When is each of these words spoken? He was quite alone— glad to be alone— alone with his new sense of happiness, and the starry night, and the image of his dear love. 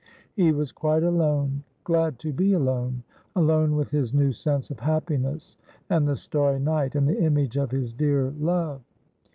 He 0.33 0.51
was 0.51 0.71
quite 0.71 1.03
alone— 1.03 1.63
glad 1.83 2.17
to 2.21 2.33
be 2.33 2.53
alone— 2.53 3.03
alone 3.35 3.75
with 3.75 3.91
his 3.91 4.15
new 4.15 4.31
sense 4.31 4.71
of 4.71 4.79
happiness, 4.79 5.57
and 5.91 6.07
the 6.07 6.15
starry 6.15 6.59
night, 6.59 6.95
and 6.95 7.07
the 7.07 7.19
image 7.21 7.55
of 7.55 7.69
his 7.69 7.93
dear 7.93 8.33
love. 8.39 8.81